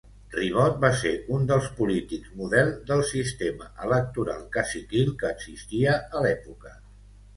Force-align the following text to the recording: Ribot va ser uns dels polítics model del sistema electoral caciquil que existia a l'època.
Ribot 0.35 0.77
va 0.83 0.89
ser 1.01 1.11
uns 1.35 1.43
dels 1.51 1.67
polítics 1.81 2.31
model 2.39 2.73
del 2.91 3.03
sistema 3.11 3.69
electoral 3.89 4.43
caciquil 4.57 5.15
que 5.21 5.33
existia 5.39 5.99
a 6.19 6.25
l'època. 6.27 6.79